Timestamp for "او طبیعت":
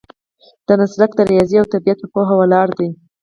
1.59-1.99